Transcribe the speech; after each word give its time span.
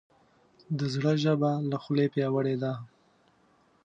د 0.77 0.79
زړه 0.93 1.13
ژبه 1.23 1.51
له 1.69 1.77
خولې 1.83 2.07
پیاوړې 2.13 2.55
ده. 2.63 2.73